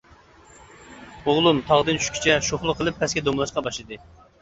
ئوغلۇم 1.27 1.61
تاغدىن 1.69 2.03
چۈشكىچە 2.03 2.41
شوخلۇق 2.51 2.83
قىلىپ 2.83 3.01
پەسكە 3.05 3.27
دومىلاشقا 3.31 3.69
باشلىدى. 3.71 4.05